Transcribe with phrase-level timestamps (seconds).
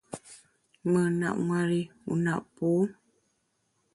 [0.91, 2.69] Mùn nap nwer i, wu nap pô.